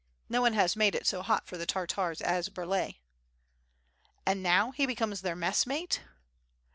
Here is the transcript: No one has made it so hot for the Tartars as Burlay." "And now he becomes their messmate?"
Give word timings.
No 0.29 0.41
one 0.41 0.53
has 0.53 0.75
made 0.75 0.95
it 0.95 1.05
so 1.05 1.21
hot 1.21 1.45
for 1.45 1.59
the 1.59 1.67
Tartars 1.67 2.21
as 2.21 2.49
Burlay." 2.49 2.95
"And 4.25 4.41
now 4.41 4.71
he 4.71 4.87
becomes 4.87 5.21
their 5.21 5.35
messmate?" 5.35 6.01